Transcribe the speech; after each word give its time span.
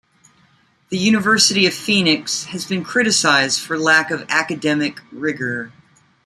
The 0.89 0.97
University 0.97 1.67
of 1.67 1.75
Phoenix 1.75 2.45
has 2.45 2.65
been 2.65 2.83
criticized 2.83 3.59
for 3.61 3.77
lack 3.77 4.09
of 4.09 4.25
academic 4.29 4.99
rigor. 5.11 5.71